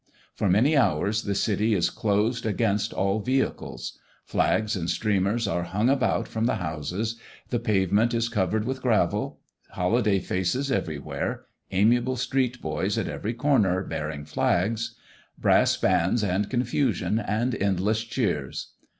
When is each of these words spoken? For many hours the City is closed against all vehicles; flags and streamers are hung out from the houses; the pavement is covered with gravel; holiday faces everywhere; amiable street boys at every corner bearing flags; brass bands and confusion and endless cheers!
For 0.33 0.49
many 0.49 0.75
hours 0.75 1.21
the 1.25 1.35
City 1.35 1.75
is 1.75 1.91
closed 1.91 2.43
against 2.47 2.91
all 2.91 3.19
vehicles; 3.19 3.99
flags 4.25 4.75
and 4.75 4.89
streamers 4.89 5.47
are 5.47 5.61
hung 5.61 5.91
out 5.91 6.27
from 6.27 6.45
the 6.45 6.55
houses; 6.55 7.19
the 7.51 7.59
pavement 7.59 8.11
is 8.11 8.27
covered 8.27 8.65
with 8.65 8.81
gravel; 8.81 9.41
holiday 9.73 10.17
faces 10.17 10.71
everywhere; 10.71 11.45
amiable 11.69 12.15
street 12.15 12.63
boys 12.63 12.97
at 12.97 13.07
every 13.07 13.35
corner 13.35 13.83
bearing 13.83 14.25
flags; 14.25 14.95
brass 15.37 15.77
bands 15.77 16.23
and 16.23 16.49
confusion 16.49 17.19
and 17.19 17.53
endless 17.53 18.01
cheers! 18.01 18.71